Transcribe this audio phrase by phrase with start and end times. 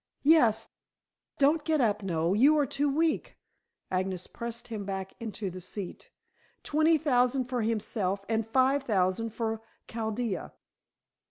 [0.23, 0.67] "Yes.
[1.37, 3.37] Don't get up, Noel, you are too weak."
[3.91, 6.09] Agnes pressed him back into the seat.
[6.63, 10.53] "Twenty thousand for himself and five thousand for Chaldea."